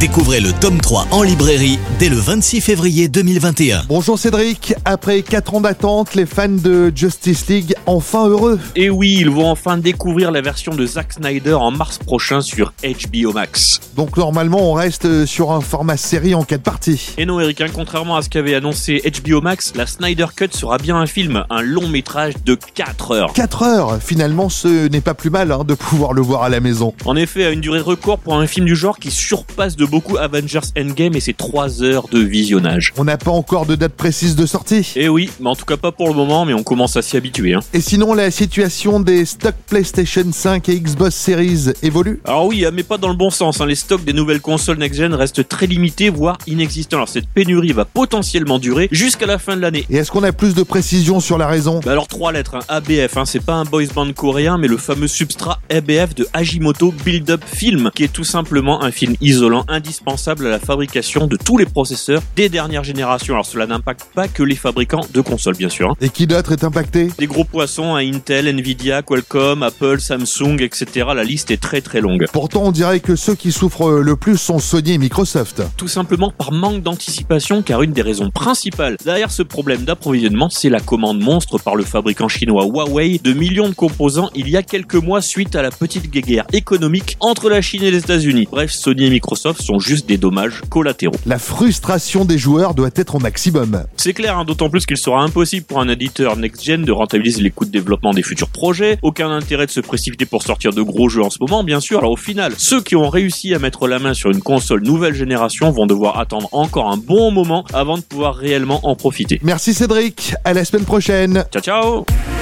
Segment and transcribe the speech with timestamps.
[0.00, 3.84] Découvrez le tome 3 en librairie dès le 26 février 2021.
[3.88, 8.58] Bonjour Cédric, après 4 ans d'attente, les fans de Justice League enfin heureux.
[8.74, 12.72] Et oui, ils vont enfin découvrir la version de Zack Snyder en mars prochain sur
[12.82, 13.80] HBO Max.
[13.94, 17.10] Donc normalement on reste sur un format série en 4 parties.
[17.16, 20.78] Et non Eric, hein, contrairement à ce qu'avait annoncé HBO Max, la Snyder Cut sera
[20.78, 23.32] bien un film, un long métrage de 4 heures.
[23.34, 26.58] 4 heures Finalement ce n'est pas plus mal hein, de pouvoir le voir à la
[26.60, 26.92] maison.
[27.04, 30.16] En effet, à une durée record pour un film du genre qui surpasse de beaucoup
[30.16, 32.92] Avengers Endgame et ses 3 heures de visionnage.
[32.96, 34.92] On n'a pas encore de date précise de sortie.
[34.96, 37.16] Et oui, mais en tout cas pas pour le moment, mais on commence à s'y
[37.16, 37.54] habituer.
[37.54, 37.60] Hein.
[37.72, 42.82] Et sinon la situation des stocks PlayStation 5 et Xbox Series évolue Alors oui, mais
[42.82, 43.60] pas dans le bon sens.
[43.60, 43.66] Hein.
[43.66, 46.96] Les stocks des nouvelles consoles next-gen restent très limités, voire inexistants.
[46.96, 49.86] Alors cette pénurie va potentiellement durer jusqu'à la fin de l'année.
[49.90, 51.80] Et est-ce qu'on a plus de précisions sur la raison?
[51.84, 52.64] Bah Alors trois lettres, hein.
[52.68, 53.24] ABF, hein.
[53.24, 57.42] c'est pas un boys band coréen, mais le fameux substrat ABF de Hajimoto Build Up
[57.46, 61.66] Film, qui est tout simplement un film isolant indispensable à la fabrication de tous les
[61.66, 63.34] processeurs des dernières générations.
[63.34, 65.90] Alors cela n'impacte pas que les fabricants de consoles, bien sûr.
[65.90, 65.94] Hein.
[66.00, 67.08] Et qui d'autre est impacté?
[67.18, 71.06] Des gros poissons, à Intel, Nvidia, Qualcomm, Apple, Samsung, etc.
[71.14, 72.26] La liste est très très longue.
[72.32, 75.62] Pourtant, on dirait que ceux qui souffrent le plus sont Sony et Microsoft.
[75.76, 80.68] Tout simplement par manque d'anticipation, car une des raisons principales derrière ce problème d'approvisionnement, c'est
[80.68, 84.62] la commande monstre par le fabricant chinois Huawei de millions de composants il y a
[84.62, 88.48] quelques mois suite à la petite guerre économique entre la Chine et les États-Unis.
[88.50, 91.16] Bref, Sony et Microsoft sont juste des dommages collatéraux.
[91.26, 93.84] La frustration des joueurs doit être au maximum.
[93.96, 97.50] C'est clair, hein, d'autant plus qu'il sera impossible pour un éditeur next-gen de rentabiliser les
[97.50, 98.98] coûts de développement des futurs projets.
[99.02, 101.98] Aucun intérêt de se précipiter pour sortir de gros jeux en ce moment, bien sûr.
[101.98, 105.14] Alors au final, ceux qui ont réussi à mettre la main sur une console nouvelle
[105.14, 109.38] génération vont devoir attendre encore un bon moment avant de pouvoir réellement en profiter.
[109.42, 111.44] Merci Cédric, à la semaine prochaine.
[111.52, 112.41] Ciao ciao